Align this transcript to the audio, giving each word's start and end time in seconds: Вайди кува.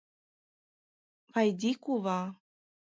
Вайди 1.31 1.71
кува. 1.83 2.19